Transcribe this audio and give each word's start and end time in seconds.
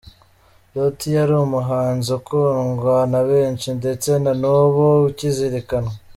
Loti 0.73 1.07
yari 1.17 1.33
umuhanzi 1.45 2.09
ukundwa 2.19 2.95
na 3.11 3.21
benshi 3.29 3.69
ndetse 3.79 4.09
na 4.23 4.31
n'ubu 4.41 4.85
ukizirikanwa. 5.09 5.93